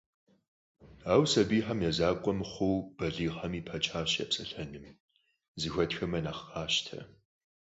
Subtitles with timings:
[1.11, 4.87] Ауэ сабийхэм я закъуэ мыхъуу, балигъхэми пачащ я псэлъэным,
[5.59, 6.99] зэхуэтхэмэ нэхъ къащтэ.